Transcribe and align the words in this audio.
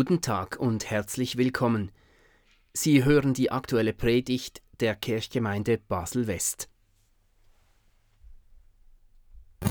Guten 0.00 0.20
Tag 0.20 0.60
und 0.60 0.88
herzlich 0.88 1.38
willkommen. 1.38 1.90
Sie 2.72 3.04
hören 3.04 3.34
die 3.34 3.50
aktuelle 3.50 3.92
Predigt 3.92 4.62
der 4.78 4.94
Kirchgemeinde 4.94 5.76
Basel-West. 5.76 6.68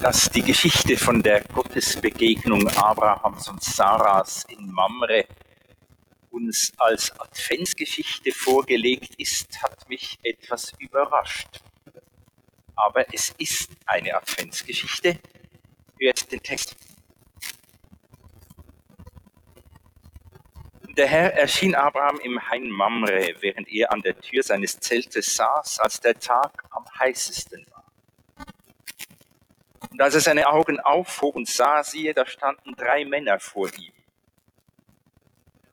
Dass 0.01 0.29
die 0.29 0.41
Geschichte 0.41 0.97
von 0.97 1.23
der 1.23 1.45
Gottesbegegnung 1.45 2.67
Abrahams 2.67 3.47
und 3.47 3.63
Sarahs 3.63 4.43
in 4.49 4.70
Mamre 4.70 5.23
uns 6.30 6.73
als 6.75 7.18
Adventsgeschichte 7.18 8.34
vorgelegt 8.34 9.16
ist, 9.18 9.64
hat 9.64 9.88
mich 9.88 10.20
etwas 10.23 10.73
überrascht. 10.78 11.62
Aber 12.75 13.05
es 13.14 13.34
ist 13.38 13.70
eine 13.86 14.14
Adventsgeschichte. 14.14 15.20
Hört 15.98 16.30
den 16.30 16.44
Text. 16.44 16.75
Der 20.97 21.05
Herr 21.05 21.35
erschien 21.35 21.75
Abraham 21.75 22.19
im 22.21 22.49
Hain 22.49 22.71
Mamre, 22.71 23.35
während 23.41 23.69
er 23.69 23.91
an 23.93 24.01
der 24.01 24.19
Tür 24.19 24.41
seines 24.41 24.79
Zeltes 24.79 25.35
saß, 25.35 25.79
als 25.79 25.99
der 25.99 26.20
Tag 26.20 26.63
am 26.71 26.85
heißesten 26.97 27.67
war. 27.70 27.85
Und 29.91 30.01
als 30.01 30.15
er 30.15 30.21
seine 30.21 30.47
Augen 30.47 30.79
aufhob 30.79 31.35
und 31.35 31.47
sah, 31.47 31.83
siehe, 31.83 32.15
da 32.15 32.25
standen 32.25 32.73
drei 32.75 33.05
Männer 33.05 33.39
vor 33.39 33.70
ihm. 33.77 33.93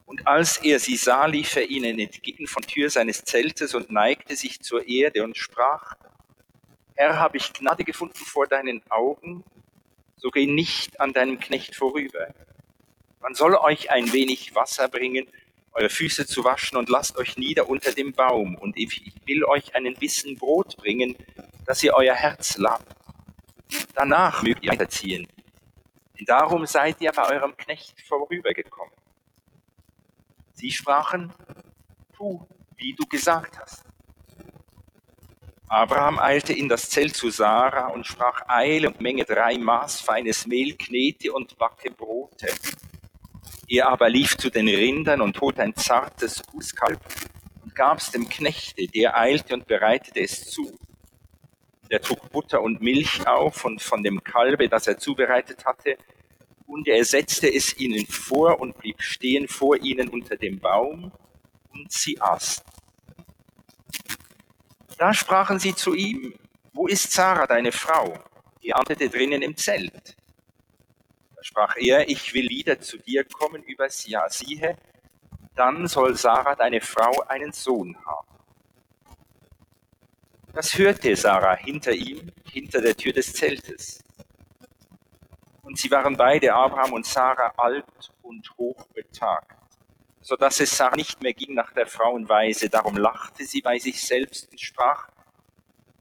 Und 0.05 0.27
als 0.27 0.59
er 0.59 0.79
sie 0.79 0.97
sah, 0.97 1.25
lief 1.25 1.57
er 1.57 1.71
ihnen 1.71 1.99
entgegen 1.99 2.47
von 2.47 2.63
Tür 2.63 2.91
seines 2.91 3.25
Zeltes 3.25 3.75
und 3.75 3.91
neigte 3.91 4.37
sich 4.37 4.61
zur 4.61 4.87
Erde 4.87 5.25
und 5.25 5.39
sprach, 5.39 5.95
Herr, 6.97 7.19
habe 7.19 7.39
ich 7.39 7.51
Gnade 7.55 7.85
gefunden 7.85 8.15
vor 8.15 8.47
deinen 8.47 8.83
Augen, 8.91 9.43
so 10.17 10.31
geh 10.31 10.47
nicht 10.47 11.01
an 11.01 11.15
deinem 11.15 11.41
Knecht 11.41 11.75
vorüber. 11.75 12.29
Man 13.25 13.35
soll 13.35 13.55
euch 13.55 13.91
ein 13.91 14.13
wenig 14.13 14.55
Wasser 14.55 14.87
bringen, 14.87 15.27
eure 15.73 15.89
Füße 15.89 16.27
zu 16.27 16.45
waschen 16.45 16.77
und 16.77 16.91
lasst 16.91 17.17
euch 17.17 17.39
nieder 17.39 17.71
unter 17.71 17.93
dem 17.93 18.13
Baum. 18.13 18.55
Und 18.55 18.77
ich 18.77 19.15
will 19.25 19.45
euch 19.45 19.75
einen 19.75 19.95
Bissen 19.95 20.37
Brot 20.37 20.77
bringen, 20.77 21.17
dass 21.65 21.83
ihr 21.83 21.95
euer 21.95 22.15
Herz 22.15 22.59
labt. 22.59 22.95
Danach 23.95 24.43
mögt 24.43 24.63
ihr 24.63 24.73
weiterziehen. 24.73 25.27
Denn 26.19 26.27
darum 26.27 26.67
seid 26.67 27.01
ihr 27.01 27.13
bei 27.13 27.35
eurem 27.35 27.57
Knecht 27.57 27.99
vorübergekommen. 28.03 28.93
Sie 30.53 30.71
sprachen, 30.71 31.33
tu, 32.15 32.47
wie 32.77 32.93
du 32.93 33.07
gesagt 33.07 33.59
hast. 33.59 33.85
Abraham 35.69 36.19
eilte 36.19 36.53
in 36.53 36.69
das 36.69 36.91
Zelt 36.91 37.17
zu 37.17 37.31
Sarah 37.31 37.87
und 37.87 38.07
sprach, 38.07 38.43
eile 38.49 38.89
und 38.89 39.01
menge 39.01 39.25
drei 39.25 39.57
Maß 39.57 40.03
feines 40.03 40.47
Mehl, 40.47 40.77
knete 40.77 41.33
und 41.33 41.57
backe 41.57 41.91
Brote. 41.91 42.49
Er 43.75 43.89
aber 43.89 44.09
lief 44.09 44.37
zu 44.37 44.51
den 44.51 44.69
Rindern 44.69 45.21
und 45.21 45.41
holte 45.41 45.63
ein 45.63 45.75
zartes 45.75 46.41
Fußkalb 46.49 47.01
und 47.65 47.75
gab's 47.75 48.13
dem 48.13 48.29
Knechte, 48.29 48.87
der 48.87 49.19
eilte 49.19 49.53
und 49.53 49.67
bereitete 49.67 50.21
es 50.21 50.49
zu. 50.49 50.79
Der 51.91 52.01
trug 52.01 52.31
Butter 52.31 52.63
und 52.63 52.83
Milch 52.83 53.27
auf 53.27 53.65
und 53.65 53.83
von 53.83 54.05
dem 54.05 54.23
Kalbe, 54.23 54.69
das 54.69 54.87
er 54.87 54.97
zubereitet 54.97 55.65
hatte, 55.65 55.99
und 56.69 56.87
er 56.87 57.05
setzte 57.05 57.53
es 57.53 57.77
ihnen 57.77 58.07
vor 58.07 58.61
und 58.61 58.79
blieb 58.79 59.03
stehen 59.03 59.49
vor 59.49 59.77
ihnen 59.77 60.09
unter 60.09 60.37
dem 60.37 60.61
Baum, 60.61 61.11
und 61.73 61.91
sie 61.91 62.21
aßen. 62.21 62.63
Da 64.99 65.13
sprachen 65.13 65.59
sie 65.59 65.75
zu 65.75 65.95
ihm, 65.95 66.35
wo 66.73 66.87
ist 66.87 67.11
Sarah, 67.11 67.49
deine 67.49 67.73
Frau? 67.73 68.17
Die 68.63 68.73
antwortete 68.73 69.11
drinnen 69.11 69.43
im 69.43 69.57
Zelt 69.57 70.17
sprach 71.45 71.77
er, 71.77 72.09
ich 72.09 72.33
will 72.33 72.49
wieder 72.49 72.81
zu 72.81 72.97
dir 72.97 73.25
kommen 73.25 73.63
übers 73.63 74.07
Jahr. 74.07 74.31
Siehe, 74.31 74.77
dann 75.55 75.87
soll 75.87 76.17
Sarah, 76.17 76.55
deine 76.55 76.81
Frau, 76.81 77.21
einen 77.29 77.53
Sohn 77.53 77.97
haben. 78.07 78.29
Das 80.55 80.77
hörte 80.79 81.15
Sarah 81.17 81.57
hinter 81.57 81.93
ihm, 81.93 82.33
hinter 82.51 82.81
der 82.81 82.97
Tür 82.97 83.13
des 83.13 83.33
Zeltes. 83.33 84.03
Und 85.63 85.79
sie 85.79 85.91
waren 85.91 86.17
beide, 86.17 86.55
Abraham 86.55 86.95
und 86.95 87.07
Sarah, 87.07 87.53
alt 87.57 87.85
und 88.23 88.51
hochbetagt, 88.57 89.59
so 90.23 90.37
dass 90.37 90.61
es 90.61 90.75
Sarah 90.77 90.97
nicht 90.97 91.23
mehr 91.23 91.35
ging 91.35 91.55
nach 91.55 91.73
der 91.73 91.87
Frauenweise. 91.87 92.71
Darum 92.71 92.97
lachte 92.97 93.45
sie 93.45 93.61
bei 93.61 93.79
sich 93.79 94.01
selbst 94.01 94.51
und 94.51 94.61
sprach, 94.61 95.09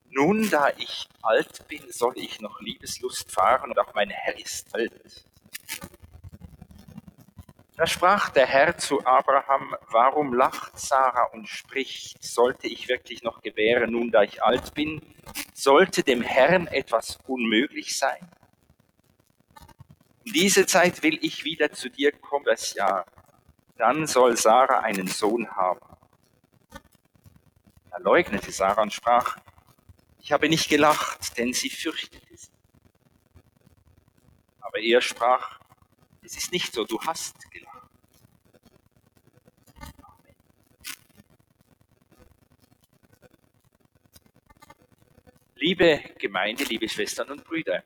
nun, 0.09 0.49
da 0.49 0.69
ich 0.77 1.09
alt 1.21 1.67
bin, 1.67 1.91
soll 1.91 2.13
ich 2.17 2.39
noch 2.39 2.61
Liebeslust 2.61 3.31
fahren 3.31 3.71
und 3.71 3.79
auch 3.79 3.93
mein 3.93 4.09
Herr 4.09 4.39
ist 4.39 4.73
alt. 4.73 5.25
Da 7.75 7.87
sprach 7.87 8.29
der 8.29 8.45
Herr 8.45 8.77
zu 8.77 9.03
Abraham, 9.05 9.75
warum 9.89 10.33
lacht 10.33 10.79
Sarah 10.79 11.25
und 11.33 11.49
spricht, 11.49 12.23
sollte 12.23 12.67
ich 12.67 12.87
wirklich 12.87 13.23
noch 13.23 13.41
gebären, 13.41 13.91
nun 13.91 14.11
da 14.11 14.21
ich 14.21 14.43
alt 14.43 14.73
bin? 14.75 15.01
Sollte 15.53 16.03
dem 16.03 16.21
Herrn 16.21 16.67
etwas 16.67 17.17
unmöglich 17.25 17.97
sein? 17.97 18.29
In 20.23 20.33
diese 20.33 20.65
Zeit 20.65 21.01
will 21.03 21.17
ich 21.21 21.43
wieder 21.43 21.71
zu 21.71 21.89
dir 21.89 22.11
kommen, 22.11 22.45
das 22.45 22.73
Jahr. 22.75 23.05
Dann 23.75 24.05
soll 24.05 24.37
Sarah 24.37 24.79
einen 24.79 25.07
Sohn 25.07 25.49
haben. 25.49 25.81
Da 27.89 27.97
leugnete 27.97 28.51
Sarah 28.51 28.83
und 28.83 28.93
sprach, 28.93 29.37
ich 30.19 30.31
habe 30.31 30.47
nicht 30.47 30.69
gelacht, 30.69 31.37
denn 31.37 31.53
sie 31.53 31.69
fürchtete 31.69 32.37
sich. 32.37 32.52
Aber 34.73 34.81
er 34.81 35.01
sprach, 35.01 35.59
es 36.23 36.35
ist 36.35 36.51
nicht 36.51 36.73
so, 36.73 36.83
du 36.83 36.99
hast 36.99 37.35
gelacht. 37.51 37.87
Liebe 45.57 46.01
Gemeinde, 46.17 46.63
liebe 46.63 46.89
Schwestern 46.89 47.29
und 47.29 47.43
Brüder, 47.43 47.83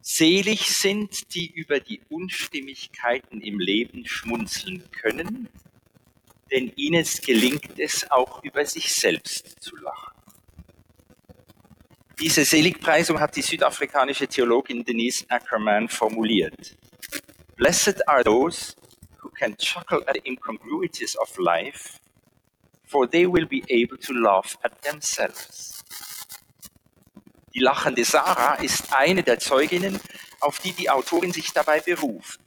selig 0.00 0.74
sind, 0.74 1.34
die 1.34 1.50
über 1.50 1.80
die 1.80 2.00
Unstimmigkeiten 2.08 3.42
im 3.42 3.60
Leben 3.60 4.06
schmunzeln 4.06 4.90
können, 4.90 5.50
denn 6.50 6.72
ihnen 6.76 7.06
gelingt 7.26 7.78
es 7.78 8.10
auch 8.10 8.42
über 8.42 8.64
sich 8.64 8.94
selbst 8.94 9.62
zu 9.62 9.76
lachen. 9.76 10.11
Diese 12.20 12.44
Seligpreisung 12.44 13.18
hat 13.18 13.34
die 13.36 13.42
südafrikanische 13.42 14.28
Theologin 14.28 14.84
Denise 14.84 15.24
Ackerman 15.28 15.88
formuliert. 15.88 16.76
Blessed 17.56 18.06
are 18.08 18.22
those 18.22 18.74
who 19.20 19.30
can 19.30 19.56
chuckle 19.56 20.02
at 20.06 20.14
the 20.14 20.20
incongruities 20.24 21.16
of 21.16 21.36
life, 21.38 21.98
for 22.84 23.08
they 23.08 23.26
will 23.26 23.46
be 23.46 23.62
able 23.68 23.98
to 23.98 24.12
laugh 24.12 24.56
at 24.62 24.80
themselves. 24.82 25.82
Die 27.54 27.60
lachende 27.60 28.04
Sarah 28.04 28.54
ist 28.54 28.92
eine 28.94 29.22
der 29.22 29.38
Zeuginnen, 29.38 30.00
auf 30.40 30.58
die 30.58 30.72
die 30.72 30.88
Autorin 30.88 31.32
sich 31.32 31.52
dabei 31.52 31.80
beruft. 31.80 32.40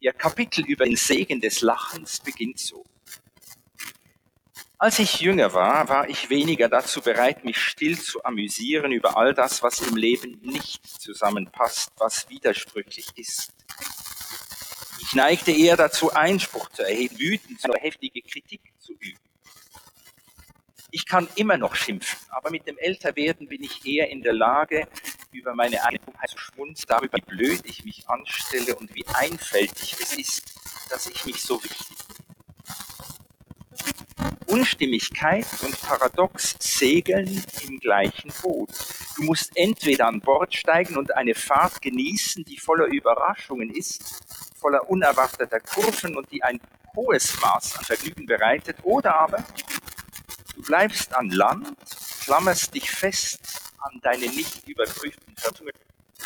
Ihr 0.00 0.12
Kapitel 0.12 0.64
über 0.66 0.84
den 0.84 0.96
Segen 0.96 1.40
des 1.40 1.60
Lachens 1.60 2.20
beginnt 2.20 2.58
so. 2.58 2.84
Als 4.82 4.98
ich 4.98 5.20
jünger 5.20 5.54
war, 5.54 5.88
war 5.88 6.08
ich 6.08 6.28
weniger 6.28 6.68
dazu 6.68 7.02
bereit, 7.02 7.44
mich 7.44 7.56
still 7.56 7.96
zu 7.96 8.24
amüsieren 8.24 8.90
über 8.90 9.16
all 9.16 9.32
das, 9.32 9.62
was 9.62 9.78
im 9.78 9.94
Leben 9.94 10.40
nicht 10.42 10.84
zusammenpasst, 11.00 11.92
was 11.98 12.28
widersprüchlich 12.28 13.06
ist. 13.14 13.52
Ich 15.00 15.14
neigte 15.14 15.52
eher 15.52 15.76
dazu, 15.76 16.12
Einspruch 16.12 16.68
zu 16.70 16.82
erheben, 16.82 17.16
wütend 17.16 17.60
oder 17.64 17.78
heftige 17.78 18.22
Kritik 18.22 18.60
zu 18.80 18.94
üben. 18.94 19.20
Ich 20.90 21.06
kann 21.06 21.28
immer 21.36 21.58
noch 21.58 21.76
schimpfen, 21.76 22.18
aber 22.30 22.50
mit 22.50 22.66
dem 22.66 22.76
Älterwerden 22.76 23.46
bin 23.46 23.62
ich 23.62 23.86
eher 23.86 24.10
in 24.10 24.20
der 24.20 24.32
Lage, 24.32 24.88
über 25.30 25.54
meine 25.54 25.84
Einheit 25.84 26.28
zu 26.28 26.38
schmunzeln, 26.38 26.88
darüber, 26.88 27.18
wie 27.18 27.36
blöd 27.36 27.62
ich 27.66 27.84
mich 27.84 28.08
anstelle 28.08 28.74
und 28.74 28.92
wie 28.96 29.06
einfältig 29.14 29.94
es 30.02 30.16
ist, 30.18 30.42
dass 30.90 31.06
ich 31.06 31.24
mich 31.24 31.40
so 31.40 31.62
wichtig 31.62 32.01
Unstimmigkeit 34.52 35.46
und 35.62 35.80
Paradox 35.80 36.56
segeln 36.60 37.42
im 37.66 37.80
gleichen 37.80 38.30
Boot. 38.42 38.68
Du 39.16 39.22
musst 39.22 39.50
entweder 39.54 40.08
an 40.08 40.20
Bord 40.20 40.54
steigen 40.54 40.98
und 40.98 41.16
eine 41.16 41.34
Fahrt 41.34 41.80
genießen, 41.80 42.44
die 42.44 42.58
voller 42.58 42.84
Überraschungen 42.84 43.74
ist, 43.74 44.02
voller 44.60 44.90
unerwarteter 44.90 45.58
Kurven 45.58 46.18
und 46.18 46.30
die 46.30 46.42
ein 46.42 46.60
hohes 46.94 47.40
Maß 47.40 47.78
an 47.78 47.84
Vergnügen 47.86 48.26
bereitet, 48.26 48.76
oder 48.82 49.18
aber 49.20 49.42
du 50.54 50.60
bleibst 50.60 51.14
an 51.14 51.30
Land, 51.30 51.74
klammerst 52.22 52.74
dich 52.74 52.90
fest 52.90 53.40
an 53.78 54.00
deine 54.02 54.26
nicht 54.26 54.68
überprüften 54.68 55.34
Vertungen 55.34 55.72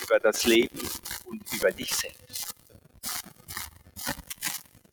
über 0.02 0.18
das 0.18 0.42
Leben 0.44 0.80
und 1.26 1.44
über 1.52 1.70
dich 1.70 1.94
selbst. 1.94 2.56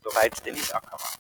Soweit 0.04 0.46
Dennis 0.46 0.72
Ackermann. 0.72 1.13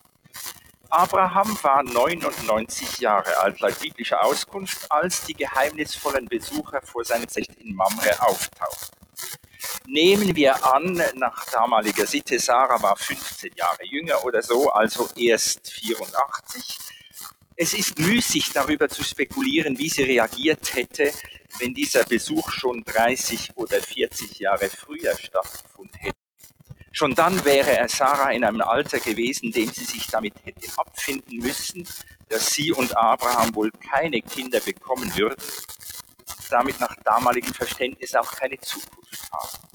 Abraham 0.93 1.57
war 1.63 1.81
99 1.81 2.99
Jahre 2.99 3.39
alt, 3.39 3.59
laut 3.61 3.79
biblischer 3.79 4.23
Auskunft, 4.23 4.91
als 4.91 5.23
die 5.25 5.33
geheimnisvollen 5.33 6.27
Besucher 6.27 6.83
vor 6.83 7.03
seinem 7.03 7.27
Zelt 7.27 7.49
in 7.55 7.73
Mamre 7.73 8.21
auftauchten. 8.21 8.99
Nehmen 9.87 10.35
wir 10.35 10.63
an, 10.71 11.01
nach 11.15 11.45
damaliger 11.49 12.05
Sitte, 12.05 12.37
Sarah 12.37 12.79
war 12.83 12.95
15 12.95 13.53
Jahre 13.55 13.83
jünger 13.85 14.23
oder 14.23 14.43
so, 14.43 14.69
also 14.71 15.09
erst 15.15 15.71
84. 15.71 16.77
Es 17.55 17.73
ist 17.73 17.97
müßig 17.97 18.51
darüber 18.53 18.87
zu 18.87 19.03
spekulieren, 19.03 19.79
wie 19.79 19.89
sie 19.89 20.03
reagiert 20.03 20.75
hätte, 20.75 21.11
wenn 21.57 21.73
dieser 21.73 22.03
Besuch 22.03 22.51
schon 22.51 22.83
30 22.83 23.49
oder 23.55 23.81
40 23.81 24.37
Jahre 24.37 24.69
früher 24.69 25.17
stattgefunden 25.17 25.97
hätte. 25.97 26.22
Schon 26.95 27.15
dann 27.15 27.43
wäre 27.43 27.89
Sarah 27.89 28.31
in 28.31 28.43
einem 28.43 28.61
Alter 28.61 28.99
gewesen, 28.99 29.51
dem 29.51 29.67
sie 29.71 29.83
sich 29.83 30.05
damit 30.07 30.35
hätte 30.43 30.67
abfinden 30.77 31.39
müssen, 31.39 31.87
dass 32.29 32.51
sie 32.51 32.71
und 32.71 32.95
Abraham 32.95 33.55
wohl 33.55 33.71
keine 33.71 34.21
Kinder 34.21 34.59
bekommen 34.59 35.11
würden, 35.15 35.43
damit 36.51 36.79
nach 36.79 36.95
damaligem 37.03 37.51
Verständnis 37.51 38.13
auch 38.13 38.31
keine 38.33 38.59
Zukunft 38.59 39.31
haben. 39.31 39.67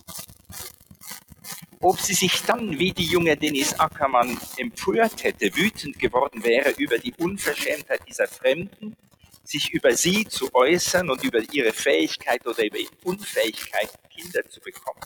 Ob 1.81 2.01
sie 2.01 2.15
sich 2.15 2.41
dann, 2.45 2.79
wie 2.79 2.93
die 2.93 3.07
junge 3.07 3.37
Denise 3.37 3.81
Ackermann 3.81 4.39
empört 4.57 5.25
hätte, 5.25 5.57
wütend 5.57 5.99
geworden 5.99 6.45
wäre 6.45 6.71
über 6.71 6.99
die 6.99 7.15
Unverschämtheit 7.15 8.01
dieser 8.07 8.29
Fremden, 8.29 8.97
sich 9.43 9.73
über 9.73 9.97
sie 9.97 10.25
zu 10.25 10.55
äußern 10.55 11.11
und 11.11 11.25
über 11.25 11.41
ihre 11.53 11.73
Fähigkeit 11.73 12.47
oder 12.47 12.65
über 12.65 12.79
ihre 12.79 12.95
Unfähigkeit, 13.03 13.91
Kinder 14.09 14.49
zu 14.49 14.61
bekommen. 14.61 15.01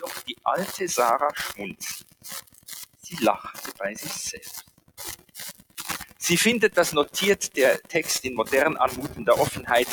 Doch 0.00 0.22
die 0.22 0.36
alte 0.44 0.88
Sarah 0.88 1.34
schmunzelt. 1.34 2.06
Sie 3.02 3.16
lachte 3.22 3.72
bei 3.78 3.94
sich 3.94 4.12
selbst. 4.12 4.64
Sie 6.24 6.36
findet, 6.36 6.76
das 6.76 6.92
notiert 6.92 7.56
der 7.56 7.82
Text 7.82 8.24
in 8.24 8.34
modern 8.34 8.76
anmutender 8.76 9.40
Offenheit, 9.40 9.88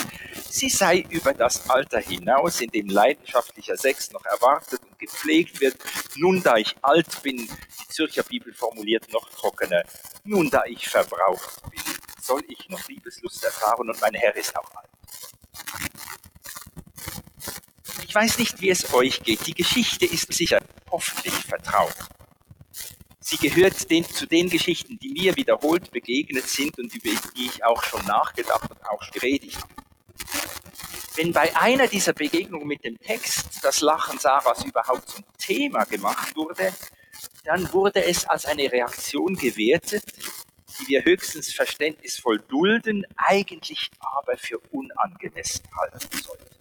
sie 0.48 0.70
sei 0.70 1.00
über 1.10 1.34
das 1.34 1.68
Alter 1.72 2.00
hinaus, 2.00 2.62
in 2.62 2.70
dem 2.70 2.88
leidenschaftlicher 2.88 3.76
Sex 3.76 4.12
noch 4.12 4.24
erwartet 4.26 4.80
und 4.84 5.00
gepflegt 5.00 5.60
wird, 5.60 5.78
nun 6.18 6.44
da 6.44 6.58
ich 6.58 6.76
alt 6.84 7.24
bin, 7.24 7.38
die 7.38 7.88
Zürcher 7.90 8.22
Bibel 8.22 8.54
formuliert 8.54 9.12
noch 9.12 9.28
trockener, 9.32 9.82
nun 10.24 10.52
da 10.52 10.64
ich 10.66 10.88
verbraucht 10.88 11.64
bin, 11.72 11.82
soll 12.22 12.44
ich 12.48 12.70
noch 12.70 12.88
Liebeslust 12.88 13.44
erfahren 13.44 13.90
und 13.90 14.00
mein 14.00 14.14
Herr 14.14 14.36
ist 14.36 14.56
auch 14.56 14.70
alt. 14.76 14.90
Ich 18.10 18.16
weiß 18.16 18.40
nicht, 18.40 18.60
wie 18.60 18.72
es 18.72 18.92
euch 18.92 19.22
geht. 19.22 19.46
Die 19.46 19.54
Geschichte 19.54 20.04
ist 20.04 20.34
sicher 20.34 20.58
hoffentlich 20.90 21.36
vertraut. 21.36 21.94
Sie 23.20 23.38
gehört 23.38 23.92
den, 23.92 24.04
zu 24.04 24.26
den 24.26 24.50
Geschichten, 24.50 24.98
die 24.98 25.10
mir 25.10 25.36
wiederholt 25.36 25.92
begegnet 25.92 26.48
sind 26.50 26.80
und 26.80 26.92
über 26.96 27.12
die 27.38 27.46
ich 27.46 27.64
auch 27.64 27.84
schon 27.84 28.04
nachgedacht 28.08 28.68
und 28.72 28.84
auch 28.90 29.12
geredigt 29.12 29.58
habe. 29.62 29.74
Wenn 31.18 31.34
bei 31.34 31.56
einer 31.56 31.86
dieser 31.86 32.14
Begegnungen 32.14 32.68
mit 32.68 32.84
dem 32.84 33.00
Text 33.00 33.46
das 33.62 33.82
Lachen 33.82 34.18
Sarahs 34.18 34.64
überhaupt 34.64 35.08
zum 35.08 35.24
Thema 35.38 35.84
gemacht 35.84 36.36
wurde, 36.36 36.74
dann 37.44 37.72
wurde 37.74 38.04
es 38.04 38.26
als 38.26 38.46
eine 38.46 38.72
Reaktion 38.72 39.36
gewertet, 39.36 40.04
die 40.80 40.88
wir 40.88 41.06
höchstens 41.06 41.54
verständnisvoll 41.54 42.40
dulden, 42.40 43.06
eigentlich 43.18 43.92
aber 44.00 44.36
für 44.36 44.58
unangemessen 44.72 45.64
halten 45.78 46.18
sollten. 46.18 46.59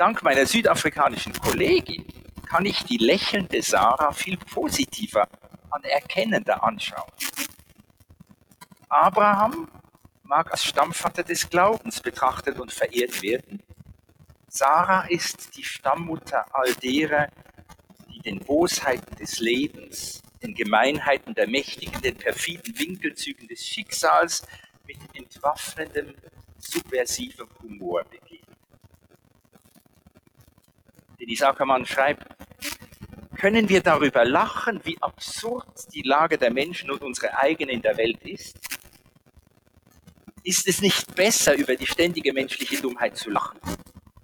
Dank 0.00 0.22
meiner 0.22 0.46
südafrikanischen 0.46 1.34
Kollegin 1.34 2.06
kann 2.48 2.64
ich 2.64 2.84
die 2.84 2.96
lächelnde 2.96 3.60
Sarah 3.60 4.12
viel 4.12 4.38
positiver, 4.38 5.28
anerkennender 5.68 6.64
anschauen. 6.64 7.12
Abraham 8.88 9.68
mag 10.22 10.50
als 10.52 10.64
Stammvater 10.64 11.22
des 11.22 11.50
Glaubens 11.50 12.00
betrachtet 12.00 12.58
und 12.58 12.72
verehrt 12.72 13.20
werden. 13.20 13.62
Sarah 14.48 15.02
ist 15.02 15.54
die 15.58 15.64
Stammmutter 15.64 16.46
all 16.54 16.72
derer, 16.76 17.28
die 18.08 18.20
den 18.20 18.38
Bosheiten 18.38 19.14
des 19.16 19.38
Lebens, 19.38 20.22
den 20.42 20.54
Gemeinheiten 20.54 21.34
der 21.34 21.46
Mächtigen, 21.46 22.00
den 22.00 22.16
perfiden 22.16 22.78
Winkelzügen 22.78 23.48
des 23.48 23.66
Schicksals 23.66 24.46
mit 24.86 24.96
entwaffnendem, 25.12 26.14
subversivem 26.56 27.48
Humor 27.62 28.02
begegnen. 28.04 28.29
Denis 31.20 31.42
Ackermann 31.42 31.84
schreibt, 31.84 32.24
können 33.36 33.68
wir 33.68 33.82
darüber 33.82 34.24
lachen, 34.24 34.80
wie 34.84 35.00
absurd 35.02 35.92
die 35.94 36.02
Lage 36.02 36.38
der 36.38 36.50
Menschen 36.50 36.90
und 36.90 37.02
unsere 37.02 37.38
eigene 37.38 37.72
in 37.72 37.82
der 37.82 37.96
Welt 37.98 38.22
ist? 38.22 38.58
Ist 40.42 40.66
es 40.66 40.80
nicht 40.80 41.14
besser, 41.14 41.54
über 41.54 41.76
die 41.76 41.86
ständige 41.86 42.32
menschliche 42.32 42.80
Dummheit 42.80 43.18
zu 43.18 43.28
lachen, 43.28 43.60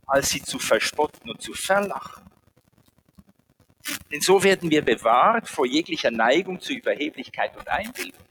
als 0.06 0.30
sie 0.30 0.42
zu 0.42 0.58
verspotten 0.58 1.30
und 1.30 1.42
zu 1.42 1.52
verlachen? 1.52 2.24
Denn 4.10 4.22
so 4.22 4.42
werden 4.42 4.70
wir 4.70 4.82
bewahrt 4.82 5.48
vor 5.48 5.66
jeglicher 5.66 6.10
Neigung 6.10 6.60
zu 6.60 6.72
Überheblichkeit 6.72 7.56
und 7.56 7.68
Einbildung. 7.68 8.22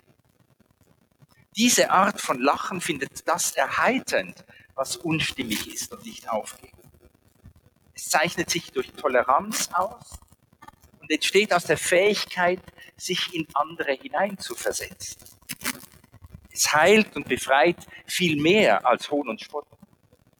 Diese 1.56 1.92
Art 1.92 2.20
von 2.20 2.42
Lachen 2.42 2.82
findet 2.82 3.28
das 3.28 3.52
erheiternd, 3.52 4.44
was 4.74 4.98
unstimmig 4.98 5.72
ist 5.72 5.94
und 5.94 6.04
nicht 6.04 6.28
aufgeht. 6.30 6.74
Es 7.96 8.10
zeichnet 8.10 8.50
sich 8.50 8.72
durch 8.72 8.92
Toleranz 8.92 9.70
aus 9.74 10.20
und 11.00 11.10
entsteht 11.10 11.54
aus 11.54 11.64
der 11.64 11.78
Fähigkeit, 11.78 12.60
sich 12.98 13.34
in 13.34 13.48
andere 13.54 13.94
hineinzuversetzen. 13.94 15.18
Es 16.52 16.74
heilt 16.74 17.16
und 17.16 17.28
befreit 17.28 17.78
viel 18.06 18.42
mehr 18.42 18.86
als 18.86 19.10
Hohn 19.10 19.30
und 19.30 19.42
Spott. 19.42 19.66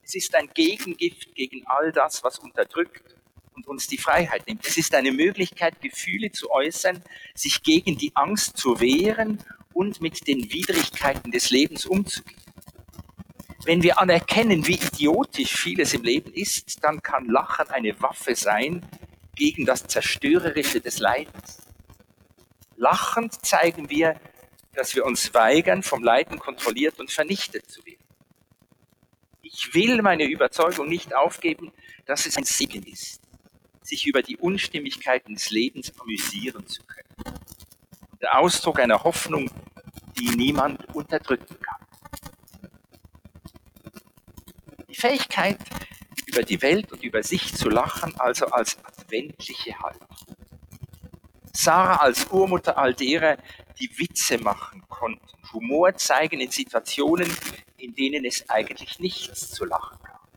Es 0.04 0.16
ist 0.16 0.36
ein 0.36 0.50
Gegengift 0.54 1.34
gegen 1.34 1.66
all 1.66 1.92
das, 1.92 2.24
was 2.24 2.40
unterdrückt 2.40 3.16
und 3.54 3.68
uns 3.68 3.88
die 3.88 3.98
Freiheit 3.98 4.46
nimmt. 4.48 4.66
Es 4.68 4.78
ist 4.78 4.94
eine 4.94 5.12
Möglichkeit, 5.12 5.82
Gefühle 5.82 6.32
zu 6.32 6.52
äußern, 6.52 7.02
sich 7.34 7.64
gegen 7.64 7.98
die 7.98 8.12
Angst 8.16 8.58
zu 8.58 8.80
wehren 8.80 9.44
und 9.74 10.02
mit 10.02 10.28
den 10.28 10.52
Widrigkeiten 10.52 11.32
des 11.32 11.50
Lebens 11.50 11.86
umzugehen. 11.86 12.45
Wenn 13.66 13.82
wir 13.82 14.00
anerkennen, 14.00 14.68
wie 14.68 14.76
idiotisch 14.76 15.56
vieles 15.56 15.96
im 15.96 16.04
Leben 16.04 16.32
ist, 16.32 16.84
dann 16.84 17.02
kann 17.02 17.26
Lachen 17.26 17.68
eine 17.72 18.00
Waffe 18.00 18.36
sein 18.36 18.88
gegen 19.34 19.66
das 19.66 19.88
Zerstörerische 19.88 20.82
des 20.82 21.00
Leidens. 21.00 21.64
Lachend 22.76 23.34
zeigen 23.44 23.90
wir, 23.90 24.20
dass 24.74 24.96
wir 24.96 25.04
uns 25.04 25.34
weigern, 25.34 25.82
vom 25.82 26.04
Leiden 26.04 26.38
kontrolliert 26.38 27.00
und 27.00 27.10
vernichtet 27.12 27.68
zu 27.68 27.84
werden. 27.88 28.06
Ich 29.42 29.74
will 29.74 30.00
meine 30.04 30.26
Überzeugung 30.26 30.88
nicht 30.88 31.16
aufgeben, 31.16 31.72
dass 32.06 32.28
es 32.28 32.38
ein 32.38 32.44
Segen 32.44 32.84
ist, 32.84 33.20
sich 33.82 34.06
über 34.06 34.22
die 34.22 34.38
Unstimmigkeiten 34.38 35.34
des 35.34 35.50
Lebens 35.50 35.92
amüsieren 36.00 36.68
zu 36.68 36.84
können. 36.84 37.40
Der 38.22 38.38
Ausdruck 38.38 38.80
einer 38.80 39.04
Hoffnung, 39.04 39.50
die 40.20 40.30
niemand 40.36 40.94
unterdrücken 40.94 41.60
kann. 41.60 41.75
Die 44.96 45.02
Fähigkeit, 45.02 45.58
über 46.26 46.44
die 46.44 46.62
Welt 46.62 46.90
und 46.94 47.04
über 47.04 47.22
sich 47.22 47.54
zu 47.54 47.68
lachen, 47.68 48.18
also 48.18 48.46
als 48.46 48.78
adventliche 48.86 49.78
Haltung. 49.78 50.08
Sarah 51.52 51.98
als 51.98 52.26
Urmutter 52.28 52.78
all 52.78 52.94
derer, 52.94 53.38
die 53.78 53.90
Witze 54.00 54.38
machen 54.38 54.86
konnten, 54.88 55.28
Humor 55.52 55.96
zeigen 55.96 56.40
in 56.40 56.50
Situationen, 56.50 57.30
in 57.76 57.94
denen 57.94 58.24
es 58.24 58.50
eigentlich 58.50 59.00
nichts 59.00 59.52
zu 59.52 59.66
lachen 59.66 59.98
gab. 60.02 60.30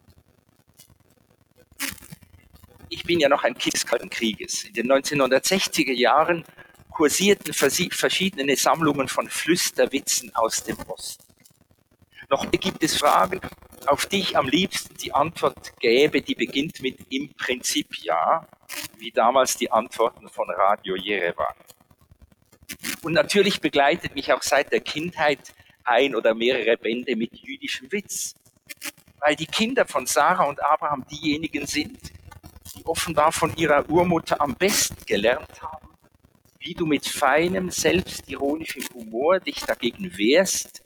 Ich 2.88 3.04
bin 3.04 3.20
ja 3.20 3.28
noch 3.28 3.44
ein 3.44 3.56
Kind 3.56 3.74
des 3.74 3.86
Kalten 3.86 4.10
Krieges. 4.10 4.64
In 4.64 4.72
den 4.72 4.90
1960er 4.90 5.92
Jahren 5.92 6.44
kursierten 6.90 7.54
verschiedene 7.54 8.56
Sammlungen 8.56 9.06
von 9.06 9.28
Flüsterwitzen 9.28 10.34
aus 10.34 10.64
dem 10.64 10.78
Osten. 10.88 11.27
Noch 12.30 12.50
gibt 12.50 12.82
es 12.82 12.98
Fragen, 12.98 13.40
auf 13.86 14.04
die 14.04 14.20
ich 14.20 14.36
am 14.36 14.48
liebsten 14.48 14.94
die 14.98 15.14
Antwort 15.14 15.78
gäbe, 15.80 16.20
die 16.20 16.34
beginnt 16.34 16.82
mit 16.82 16.98
im 17.10 17.32
Prinzip 17.34 17.88
ja, 18.02 18.46
wie 18.98 19.10
damals 19.10 19.56
die 19.56 19.70
Antworten 19.70 20.28
von 20.28 20.50
Radio 20.50 20.94
Jerewan. 20.94 21.54
Und 23.02 23.14
natürlich 23.14 23.62
begleitet 23.62 24.14
mich 24.14 24.30
auch 24.32 24.42
seit 24.42 24.72
der 24.72 24.80
Kindheit 24.80 25.38
ein 25.84 26.14
oder 26.14 26.34
mehrere 26.34 26.76
Bände 26.76 27.16
mit 27.16 27.34
jüdischem 27.34 27.90
Witz, 27.90 28.34
weil 29.20 29.34
die 29.34 29.46
Kinder 29.46 29.86
von 29.86 30.04
Sarah 30.06 30.44
und 30.44 30.62
Abraham 30.62 31.06
diejenigen 31.10 31.66
sind, 31.66 31.98
die 32.76 32.84
offenbar 32.84 33.32
von 33.32 33.56
ihrer 33.56 33.88
Urmutter 33.88 34.38
am 34.40 34.54
besten 34.54 35.02
gelernt 35.06 35.62
haben, 35.62 35.88
wie 36.58 36.74
du 36.74 36.84
mit 36.84 37.06
feinem, 37.06 37.70
selbstironischem 37.70 38.84
Humor 38.92 39.40
dich 39.40 39.60
dagegen 39.60 40.18
wehrst, 40.18 40.82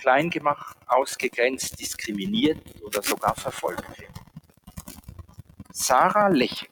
klein 0.00 0.30
gemacht, 0.30 0.76
ausgegrenzt, 0.86 1.78
diskriminiert 1.78 2.58
oder 2.82 3.02
sogar 3.02 3.34
verfolgt 3.34 3.98
wird. 3.98 4.10
Sarah 5.72 6.28
lächelt. 6.28 6.70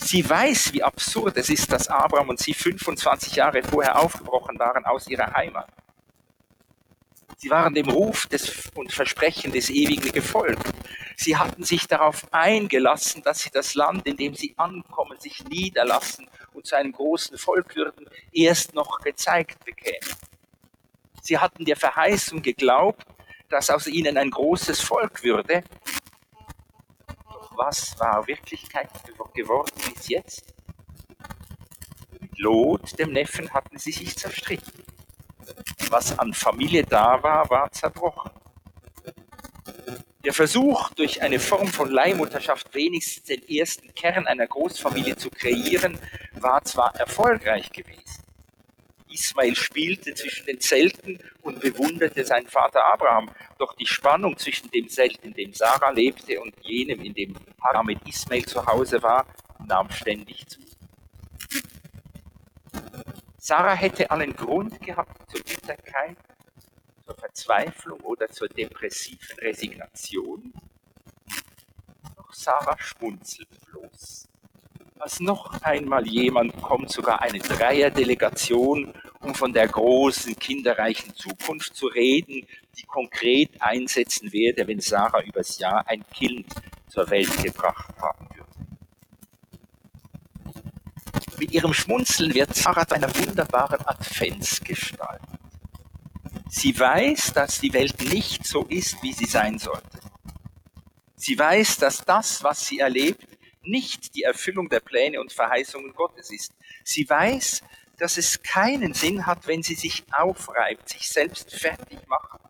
Sie 0.00 0.28
weiß, 0.28 0.72
wie 0.72 0.82
absurd 0.82 1.36
es 1.36 1.50
ist, 1.50 1.70
dass 1.70 1.88
Abraham 1.88 2.30
und 2.30 2.40
sie 2.40 2.54
25 2.54 3.36
Jahre 3.36 3.62
vorher 3.62 3.98
aufgebrochen 3.98 4.58
waren 4.58 4.84
aus 4.86 5.06
ihrer 5.06 5.32
Heimat. 5.34 5.68
Sie 7.36 7.50
waren 7.50 7.72
dem 7.72 7.88
Ruf 7.88 8.26
des, 8.26 8.70
und 8.74 8.92
Versprechen 8.92 9.52
des 9.52 9.70
Ewigen 9.70 10.10
gefolgt. 10.10 10.66
Sie 11.16 11.36
hatten 11.36 11.62
sich 11.62 11.86
darauf 11.86 12.26
eingelassen, 12.32 13.22
dass 13.22 13.40
sie 13.40 13.50
das 13.50 13.74
Land, 13.74 14.06
in 14.06 14.16
dem 14.16 14.34
sie 14.34 14.54
ankommen, 14.56 15.20
sich 15.20 15.44
niederlassen 15.44 16.28
und 16.52 16.66
zu 16.66 16.76
einem 16.76 16.92
großen 16.92 17.38
Volk 17.38 17.76
würden, 17.76 18.08
erst 18.32 18.74
noch 18.74 19.00
gezeigt 19.00 19.64
bekämen. 19.64 20.00
Sie 21.22 21.38
hatten 21.38 21.64
der 21.64 21.76
Verheißung 21.76 22.42
geglaubt, 22.42 23.04
dass 23.48 23.70
aus 23.70 23.86
ihnen 23.86 24.16
ein 24.16 24.30
großes 24.30 24.80
Volk 24.80 25.22
würde. 25.22 25.62
Doch 27.06 27.56
was 27.56 27.98
war 27.98 28.26
Wirklichkeit 28.26 28.90
geworden 29.34 29.70
bis 29.94 30.08
jetzt? 30.08 30.54
Mit 32.20 32.38
Lot, 32.38 32.98
dem 32.98 33.12
Neffen, 33.12 33.52
hatten 33.52 33.78
sie 33.78 33.92
sich 33.92 34.16
zerstritten. 34.16 34.84
Was 35.90 36.18
an 36.18 36.34
Familie 36.34 36.84
da 36.84 37.22
war, 37.22 37.48
war 37.48 37.70
zerbrochen. 37.72 38.30
Der 40.24 40.34
Versuch, 40.34 40.90
durch 40.90 41.22
eine 41.22 41.38
Form 41.38 41.68
von 41.68 41.90
Leihmutterschaft 41.90 42.74
wenigstens 42.74 43.24
den 43.24 43.48
ersten 43.48 43.94
Kern 43.94 44.26
einer 44.26 44.46
Großfamilie 44.46 45.16
zu 45.16 45.30
kreieren, 45.30 45.98
war 46.34 46.62
zwar 46.64 46.94
erfolgreich 46.96 47.70
gewesen. 47.70 48.27
Ismael 49.18 49.56
spielte 49.56 50.14
zwischen 50.14 50.46
den 50.46 50.60
Zelten 50.60 51.18
und 51.42 51.60
bewunderte 51.60 52.24
seinen 52.24 52.46
Vater 52.46 52.84
Abraham. 52.84 53.30
Doch 53.58 53.74
die 53.74 53.86
Spannung 53.86 54.36
zwischen 54.38 54.70
dem 54.70 54.88
Zelt, 54.88 55.18
in 55.18 55.34
dem 55.34 55.52
Sarah 55.52 55.90
lebte, 55.90 56.40
und 56.40 56.54
jenem, 56.62 57.00
in 57.02 57.14
dem 57.14 57.34
Hagar 57.60 57.84
mit 57.84 57.98
Ismael 58.06 58.44
zu 58.44 58.64
Hause 58.64 59.02
war, 59.02 59.26
nahm 59.66 59.90
ständig 59.90 60.46
zu. 60.46 60.60
Sarah 63.38 63.74
hätte 63.74 64.10
allen 64.10 64.34
Grund 64.36 64.80
gehabt 64.80 65.30
zur 65.30 65.42
Bitterkeit, 65.42 66.16
zur 67.04 67.16
Verzweiflung 67.16 68.00
oder 68.00 68.28
zur 68.28 68.48
depressiven 68.48 69.38
Resignation. 69.38 70.52
Doch 72.16 72.32
Sarah 72.32 72.78
schmunzelt 72.78 73.48
bloß. 73.66 74.28
Als 75.00 75.20
noch 75.20 75.62
einmal 75.62 76.06
jemand 76.08 76.60
kommt, 76.60 76.90
sogar 76.90 77.22
eine 77.22 77.38
Dreierdelegation, 77.38 78.92
um 79.20 79.34
von 79.34 79.52
der 79.52 79.68
großen, 79.68 80.34
kinderreichen 80.36 81.14
Zukunft 81.14 81.76
zu 81.76 81.86
reden, 81.86 82.46
die 82.76 82.82
konkret 82.84 83.50
einsetzen 83.60 84.32
werde, 84.32 84.66
wenn 84.66 84.80
Sarah 84.80 85.22
übers 85.22 85.58
Jahr 85.58 85.86
ein 85.86 86.04
Kind 86.10 86.46
zur 86.88 87.08
Welt 87.10 87.30
gebracht 87.42 87.94
haben 88.00 88.28
würde. 88.34 88.48
Mit 91.38 91.52
ihrem 91.52 91.72
Schmunzeln 91.72 92.34
wird 92.34 92.56
Sarah 92.56 92.86
zu 92.86 92.96
einer 92.96 93.14
wunderbaren 93.14 93.86
Adventsgestalt. 93.86 95.22
Sie 96.50 96.78
weiß, 96.78 97.34
dass 97.34 97.60
die 97.60 97.72
Welt 97.72 98.00
nicht 98.10 98.44
so 98.44 98.64
ist, 98.64 99.00
wie 99.02 99.12
sie 99.12 99.26
sein 99.26 99.58
sollte. 99.58 100.00
Sie 101.14 101.38
weiß, 101.38 101.76
dass 101.76 102.04
das, 102.04 102.42
was 102.42 102.66
sie 102.66 102.80
erlebt, 102.80 103.37
nicht 103.62 104.14
die 104.14 104.22
Erfüllung 104.22 104.68
der 104.68 104.80
Pläne 104.80 105.20
und 105.20 105.32
Verheißungen 105.32 105.94
Gottes 105.94 106.30
ist. 106.30 106.52
Sie 106.84 107.08
weiß, 107.08 107.62
dass 107.98 108.16
es 108.16 108.42
keinen 108.42 108.94
Sinn 108.94 109.26
hat, 109.26 109.46
wenn 109.46 109.62
sie 109.62 109.74
sich 109.74 110.04
aufreibt, 110.12 110.88
sich 110.88 111.08
selbst 111.08 111.52
fertig 111.52 111.98
macht, 112.06 112.40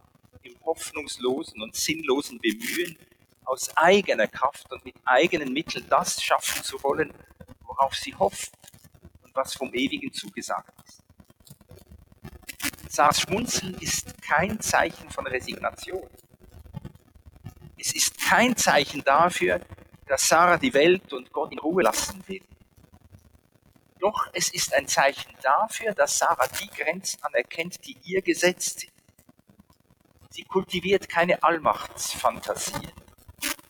im 0.42 0.54
hoffnungslosen 0.64 1.62
und 1.62 1.74
sinnlosen 1.74 2.38
Bemühen, 2.38 2.98
aus 3.44 3.74
eigener 3.76 4.26
Kraft 4.26 4.70
und 4.72 4.84
mit 4.84 4.94
eigenen 5.04 5.54
Mitteln 5.54 5.86
das 5.88 6.22
schaffen 6.22 6.62
zu 6.62 6.82
wollen, 6.82 7.12
worauf 7.62 7.94
sie 7.94 8.14
hofft 8.14 8.52
und 9.22 9.34
was 9.34 9.54
vom 9.54 9.72
Ewigen 9.72 10.12
zugesagt 10.12 10.70
ist. 10.86 11.02
Sarahs 12.90 13.22
Schmunzeln 13.22 13.74
ist 13.80 14.20
kein 14.22 14.60
Zeichen 14.60 15.08
von 15.08 15.26
Resignation. 15.26 16.08
Es 17.78 17.94
ist 17.94 18.20
kein 18.20 18.56
Zeichen 18.56 19.02
dafür, 19.02 19.60
dass 20.08 20.28
Sarah 20.28 20.56
die 20.56 20.74
Welt 20.74 21.12
und 21.12 21.32
Gott 21.32 21.52
in 21.52 21.58
Ruhe 21.58 21.82
lassen 21.82 22.22
will. 22.26 22.42
Doch 24.00 24.28
es 24.32 24.48
ist 24.50 24.74
ein 24.74 24.86
Zeichen 24.86 25.34
dafür, 25.42 25.92
dass 25.94 26.18
Sarah 26.18 26.48
die 26.60 26.68
Grenzen 26.68 27.22
anerkennt, 27.22 27.84
die 27.84 27.96
ihr 28.04 28.22
gesetzt 28.22 28.80
sind. 28.80 28.92
Sie 30.30 30.44
kultiviert 30.44 31.08
keine 31.08 31.42
Allmachtsfantasien. 31.42 32.92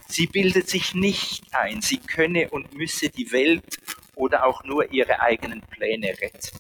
Sie 0.08 0.26
bildet 0.26 0.68
sich 0.68 0.94
nicht 0.94 1.54
ein, 1.54 1.80
sie 1.80 1.98
könne 1.98 2.50
und 2.50 2.74
müsse 2.74 3.08
die 3.08 3.30
Welt 3.32 3.78
oder 4.14 4.46
auch 4.46 4.64
nur 4.64 4.90
ihre 4.92 5.20
eigenen 5.20 5.60
Pläne 5.60 6.08
retten. 6.20 6.58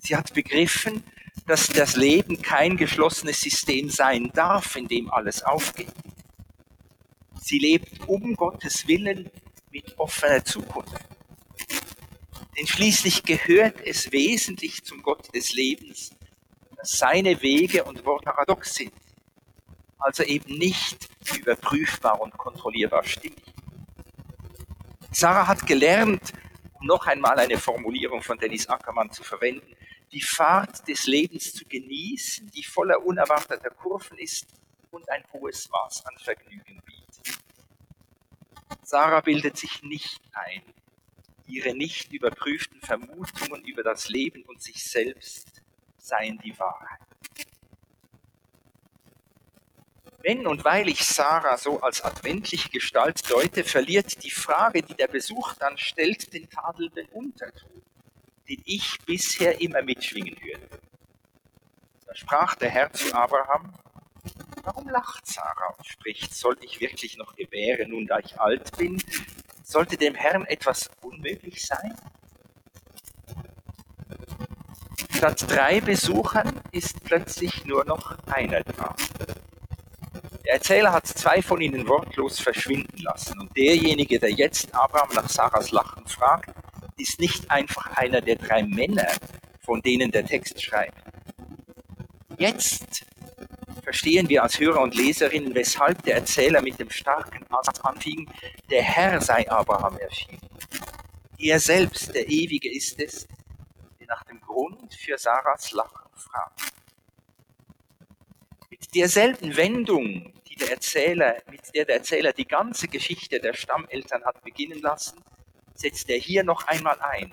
Sie 0.00 0.14
hat 0.14 0.34
begriffen, 0.34 1.02
dass 1.46 1.68
das 1.68 1.96
Leben 1.96 2.42
kein 2.42 2.76
geschlossenes 2.76 3.40
System 3.40 3.90
sein 3.90 4.30
darf, 4.34 4.76
in 4.76 4.86
dem 4.86 5.10
alles 5.10 5.42
aufgeht. 5.42 5.92
Sie 7.44 7.58
lebt 7.58 8.08
um 8.08 8.34
Gottes 8.36 8.88
Willen 8.88 9.30
mit 9.70 9.98
offener 9.98 10.42
Zukunft. 10.42 10.94
Denn 12.56 12.66
schließlich 12.66 13.22
gehört 13.22 13.82
es 13.84 14.10
wesentlich 14.12 14.82
zum 14.82 15.02
Gott 15.02 15.28
des 15.34 15.52
Lebens, 15.52 16.16
dass 16.74 16.96
seine 16.96 17.42
Wege 17.42 17.84
und 17.84 18.02
Worte 18.06 18.24
paradox 18.24 18.76
sind, 18.76 18.94
also 19.98 20.22
eben 20.22 20.56
nicht 20.56 21.06
überprüfbar 21.36 22.18
und 22.22 22.34
kontrollierbar 22.38 23.04
stimmig. 23.04 23.44
Sarah 25.10 25.46
hat 25.46 25.66
gelernt, 25.66 26.32
um 26.72 26.86
noch 26.86 27.06
einmal 27.06 27.38
eine 27.38 27.58
Formulierung 27.58 28.22
von 28.22 28.38
Dennis 28.38 28.66
Ackermann 28.70 29.12
zu 29.12 29.22
verwenden, 29.22 29.76
die 30.12 30.22
Fahrt 30.22 30.88
des 30.88 31.06
Lebens 31.06 31.52
zu 31.52 31.66
genießen, 31.66 32.50
die 32.52 32.64
voller 32.64 33.04
unerwarteter 33.04 33.68
Kurven 33.68 34.16
ist 34.16 34.46
und 34.90 35.06
ein 35.10 35.24
hohes 35.34 35.68
Maß 35.68 36.06
an 36.06 36.16
Vergnügen. 36.16 36.73
Sarah 38.82 39.20
bildet 39.20 39.56
sich 39.56 39.82
nicht 39.82 40.20
ein. 40.32 40.62
Ihre 41.46 41.74
nicht 41.74 42.12
überprüften 42.12 42.80
Vermutungen 42.80 43.64
über 43.64 43.82
das 43.82 44.08
Leben 44.08 44.42
und 44.44 44.62
sich 44.62 44.82
selbst 44.82 45.62
seien 45.98 46.38
die 46.38 46.58
Wahrheit. 46.58 47.00
Wenn 50.22 50.46
und 50.46 50.64
weil 50.64 50.88
ich 50.88 51.04
Sarah 51.04 51.58
so 51.58 51.82
als 51.82 52.02
adventliche 52.02 52.70
Gestalt 52.70 53.30
deute, 53.30 53.62
verliert 53.62 54.24
die 54.24 54.30
Frage, 54.30 54.82
die 54.82 54.94
der 54.94 55.08
Besuch 55.08 55.52
dann 55.56 55.76
stellt, 55.76 56.32
den 56.32 56.48
tadelnden 56.48 57.06
Unterton, 57.08 57.82
den 58.48 58.62
ich 58.64 58.98
bisher 59.04 59.60
immer 59.60 59.82
mitschwingen 59.82 60.34
hörte. 60.40 60.80
Da 62.06 62.14
sprach 62.14 62.54
der 62.54 62.70
Herr 62.70 62.90
zu 62.90 63.14
Abraham, 63.14 63.74
Warum 64.64 64.88
lacht 64.88 65.26
Sarah 65.26 65.74
und 65.76 65.86
spricht, 65.86 66.34
soll 66.34 66.56
ich 66.62 66.80
wirklich 66.80 67.18
noch 67.18 67.36
gebären, 67.36 67.90
nun 67.90 68.06
da 68.06 68.18
ich 68.18 68.40
alt 68.40 68.76
bin? 68.78 69.02
Sollte 69.62 69.98
dem 69.98 70.14
Herrn 70.14 70.46
etwas 70.46 70.90
unmöglich 71.02 71.66
sein? 71.66 71.94
Statt 75.14 75.44
drei 75.48 75.80
Besuchern 75.80 76.60
ist 76.72 77.04
plötzlich 77.04 77.66
nur 77.66 77.84
noch 77.84 78.16
einer 78.26 78.62
da. 78.62 78.96
Der 80.44 80.54
Erzähler 80.54 80.92
hat 80.92 81.06
zwei 81.06 81.42
von 81.42 81.60
ihnen 81.60 81.86
wortlos 81.86 82.40
verschwinden 82.40 82.98
lassen 82.98 83.38
und 83.40 83.54
derjenige, 83.56 84.18
der 84.18 84.32
jetzt 84.32 84.74
Abraham 84.74 85.14
nach 85.14 85.28
Sarahs 85.28 85.72
Lachen 85.72 86.06
fragt, 86.06 86.50
ist 86.96 87.20
nicht 87.20 87.50
einfach 87.50 87.96
einer 87.96 88.20
der 88.22 88.36
drei 88.36 88.62
Männer, 88.62 89.08
von 89.60 89.82
denen 89.82 90.10
der 90.10 90.24
Text 90.24 90.62
schreibt. 90.62 91.02
Jetzt 92.38 93.06
verstehen 93.94 94.28
wir 94.28 94.42
als 94.42 94.58
Hörer 94.58 94.80
und 94.80 94.96
Leserinnen, 94.96 95.54
weshalb 95.54 96.02
der 96.02 96.16
Erzähler 96.16 96.60
mit 96.62 96.80
dem 96.80 96.90
starken 96.90 97.46
Satz 97.62 97.78
anfing, 97.78 98.28
der 98.68 98.82
Herr 98.82 99.20
sei 99.20 99.48
Abraham 99.48 99.96
erschienen. 99.98 100.40
Er 101.38 101.60
selbst, 101.60 102.12
der 102.12 102.28
Ewige, 102.28 102.74
ist 102.74 102.98
es, 102.98 103.28
der 104.00 104.08
nach 104.08 104.24
dem 104.24 104.40
Grund 104.40 104.92
für 104.94 105.16
Sarahs 105.16 105.70
Lachen 105.70 106.10
fragt. 106.12 106.60
Mit 108.68 108.92
derselben 108.96 109.56
Wendung, 109.56 110.32
die 110.48 110.56
der 110.56 110.72
Erzähler, 110.72 111.36
mit 111.48 111.72
der 111.72 111.84
der 111.84 111.98
Erzähler 111.98 112.32
die 112.32 112.48
ganze 112.48 112.88
Geschichte 112.88 113.38
der 113.38 113.54
Stammeltern 113.54 114.24
hat 114.24 114.42
beginnen 114.42 114.80
lassen, 114.80 115.22
setzt 115.72 116.10
er 116.10 116.18
hier 116.18 116.42
noch 116.42 116.66
einmal 116.66 117.00
ein. 117.00 117.32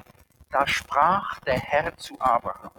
Da 0.52 0.68
sprach 0.68 1.40
der 1.40 1.60
Herr 1.60 1.98
zu 1.98 2.22
Abraham. 2.22 2.70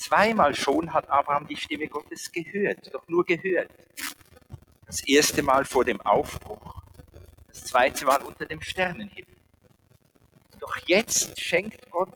Zweimal 0.00 0.54
schon 0.54 0.94
hat 0.94 1.10
Abraham 1.10 1.46
die 1.46 1.58
Stimme 1.58 1.86
Gottes 1.86 2.32
gehört, 2.32 2.92
doch 2.94 3.06
nur 3.06 3.22
gehört. 3.22 3.70
Das 4.86 5.06
erste 5.06 5.42
Mal 5.42 5.66
vor 5.66 5.84
dem 5.84 6.00
Aufbruch, 6.00 6.82
das 7.48 7.64
zweite 7.64 8.06
Mal 8.06 8.22
unter 8.22 8.46
dem 8.46 8.62
Sternenhimmel. 8.62 9.36
Doch 10.58 10.74
jetzt 10.86 11.38
schenkt 11.38 11.90
Gott 11.90 12.14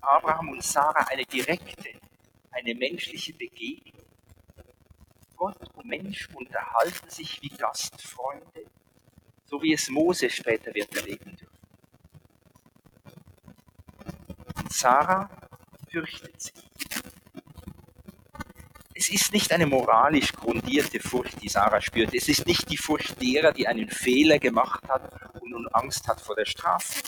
Abraham 0.00 0.48
und 0.48 0.64
Sarah 0.64 1.06
eine 1.08 1.26
direkte, 1.26 2.00
eine 2.50 2.74
menschliche 2.74 3.34
Begegnung. 3.34 4.06
Gott 5.36 5.58
und 5.74 5.84
Mensch 5.84 6.30
unterhalten 6.32 7.10
sich 7.10 7.42
wie 7.42 7.50
Gastfreunde, 7.50 8.64
so 9.44 9.62
wie 9.62 9.74
es 9.74 9.90
Mose 9.90 10.30
später 10.30 10.74
wird 10.74 10.96
erleben 10.96 11.36
dürfen. 11.36 11.58
Und 14.56 14.72
Sarah 14.72 15.28
fürchtet 15.90 16.40
sich. 16.40 16.67
Es 19.00 19.10
ist 19.10 19.32
nicht 19.32 19.52
eine 19.52 19.66
moralisch 19.66 20.32
grundierte 20.32 20.98
Furcht, 20.98 21.40
die 21.40 21.48
Sarah 21.48 21.80
spürt. 21.80 22.12
Es 22.14 22.28
ist 22.28 22.48
nicht 22.48 22.68
die 22.68 22.76
Furcht 22.76 23.22
derer, 23.22 23.52
die 23.52 23.68
einen 23.68 23.88
Fehler 23.88 24.40
gemacht 24.40 24.82
hat 24.88 25.12
und 25.34 25.50
nun 25.50 25.68
Angst 25.68 26.08
hat 26.08 26.20
vor 26.20 26.34
der 26.34 26.46
Strafe. 26.46 27.00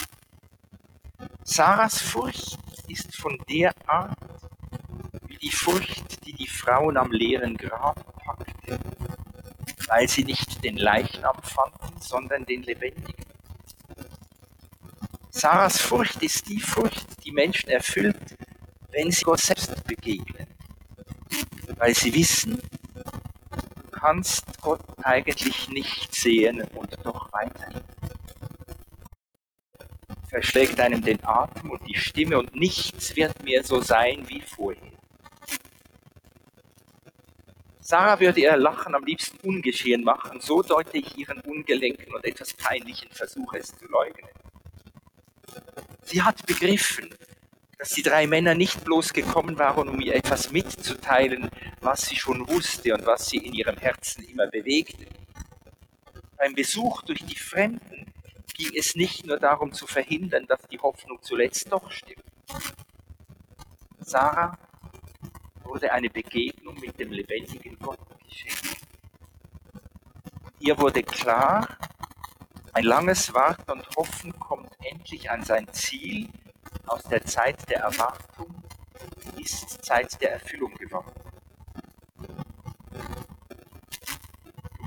Sarahs 1.43 2.01
Furcht 2.01 2.59
ist 2.87 3.17
von 3.17 3.37
der 3.51 3.73
Art 3.89 4.17
wie 5.27 5.37
die 5.39 5.51
Furcht, 5.51 6.25
die 6.25 6.33
die 6.33 6.47
Frauen 6.47 6.97
am 6.97 7.11
leeren 7.11 7.57
Grab 7.57 7.99
packte, 8.25 8.79
weil 9.89 10.07
sie 10.07 10.23
nicht 10.23 10.63
den 10.63 10.77
Leichnam 10.77 11.43
fanden, 11.43 12.01
sondern 12.01 12.47
den 12.47 12.63
Lebendigen. 12.63 13.27
Sarahs 15.31 15.81
Furcht 15.81 16.23
ist 16.23 16.49
die 16.49 16.61
Furcht, 16.61 17.25
die 17.25 17.33
Menschen 17.33 17.69
erfüllt, 17.69 18.37
wenn 18.93 19.11
sie 19.11 19.25
Gott 19.25 19.41
selbst 19.41 19.83
begegnen, 19.89 20.47
weil 21.81 21.95
sie 21.95 22.15
wissen, 22.15 22.61
du 23.51 23.91
kannst 23.91 24.45
Gott 24.61 24.83
eigentlich 25.03 25.69
nicht 25.71 26.15
sehen 26.15 26.63
und 26.75 26.95
doch 27.05 27.33
weiterhin. 27.33 27.81
Verschlägt 30.29 30.79
einem 30.79 31.03
den 31.03 31.25
Atem 31.25 31.71
und 31.71 31.81
die 31.89 31.97
Stimme 31.97 32.39
und 32.39 32.55
nichts 32.55 33.17
wird 33.17 33.43
mehr 33.43 33.65
so 33.65 33.81
sein 33.81 34.29
wie 34.29 34.43
vorher. 34.43 34.93
Sarah 37.81 38.21
würde 38.21 38.41
ihr 38.41 38.57
Lachen 38.59 38.95
am 38.95 39.05
liebsten 39.05 39.39
ungeschehen 39.49 40.05
machen, 40.05 40.39
so 40.41 40.63
deute 40.63 40.99
ich 40.99 41.17
ihren 41.17 41.41
ungelenken 41.41 42.15
und 42.15 42.25
etwas 42.27 42.53
peinlichen 42.53 43.11
Versuch, 43.11 43.55
es 43.55 43.69
zu 43.69 43.87
leugnen. 43.87 44.29
Sie 46.03 46.23
hat 46.23 46.45
begriffen, 46.47 47.09
dass 47.81 47.89
die 47.89 48.03
drei 48.03 48.27
Männer 48.27 48.55
nicht 48.55 48.85
bloß 48.85 49.15
gekommen 49.15 49.59
waren, 49.59 49.89
um 49.89 49.99
ihr 50.03 50.15
etwas 50.15 50.53
mitzuteilen, 50.53 51.49
was 51.81 52.03
sie 52.03 52.17
schon 52.17 52.47
wusste 52.47 52.93
und 52.93 53.07
was 53.07 53.31
sie 53.31 53.39
in 53.39 53.55
ihrem 53.55 53.79
Herzen 53.79 54.23
immer 54.25 54.49
bewegte. 54.49 55.07
Beim 56.37 56.55
Besuch 56.55 57.01
durch 57.03 57.25
die 57.25 57.39
Fremden 57.39 58.13
ging 58.53 58.71
es 58.79 58.97
nicht 58.97 59.25
nur 59.25 59.39
darum 59.39 59.73
zu 59.73 59.87
verhindern, 59.87 60.45
dass 60.47 60.61
die 60.71 60.79
Hoffnung 60.79 61.23
zuletzt 61.23 61.73
doch 61.73 61.91
stimmt. 61.91 62.23
Sarah 64.01 64.59
wurde 65.63 65.91
eine 65.91 66.11
Begegnung 66.11 66.79
mit 66.81 67.01
dem 67.01 67.13
lebendigen 67.13 67.79
Gott 67.79 67.99
geschenkt. 68.29 68.77
Ihr 70.59 70.79
wurde 70.79 71.03
klar, 71.03 71.79
ein 72.75 72.85
langes 72.85 73.33
Warten 73.33 73.71
und 73.71 73.89
Hoffen 73.97 74.39
kommt 74.39 74.71
endlich 74.83 75.31
an 75.31 75.43
sein 75.43 75.67
Ziel. 75.73 76.29
Aus 76.87 77.03
der 77.05 77.25
Zeit 77.25 77.69
der 77.71 77.81
Erwartung 77.81 78.62
ist 79.37 79.85
Zeit 79.85 80.21
der 80.21 80.33
Erfüllung 80.33 80.75
geworden. 80.75 81.12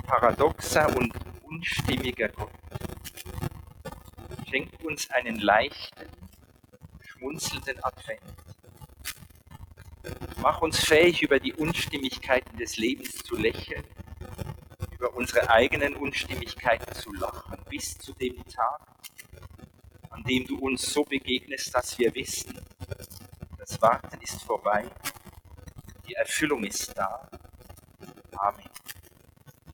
Paradoxer 0.06 0.96
und 0.96 1.13
unstimmiger 1.44 2.30
Gott 2.30 2.52
schenkt 4.50 4.84
uns 4.84 5.10
einen 5.10 5.40
leichten, 5.40 6.08
schmunzelnden 7.02 7.84
Advent. 7.84 8.22
Mach 10.38 10.62
uns 10.62 10.80
fähig, 10.80 11.24
über 11.24 11.40
die 11.40 11.54
Unstimmigkeiten 11.54 12.58
des 12.58 12.78
Lebens 12.78 13.16
zu 13.24 13.36
lächeln, 13.36 13.84
über 14.92 15.13
unsere 15.16 15.50
eigenen 15.50 15.96
Unstimmigkeiten 15.96 16.94
zu 16.94 17.13
lachen, 17.13 17.58
bis 17.70 17.98
zu 17.98 18.13
dem 18.13 18.46
Tag, 18.46 18.83
an 20.24 20.30
dem 20.30 20.46
du 20.48 20.58
uns 20.58 20.94
so 20.94 21.03
begegnest, 21.03 21.74
dass 21.75 21.98
wir 22.00 22.13
wissen, 22.15 22.58
das 23.58 23.82
Warten 23.82 24.20
ist 24.22 24.42
vorbei, 24.44 24.86
die 26.08 26.13
Erfüllung 26.13 26.63
ist 26.63 26.98
da. 26.98 27.30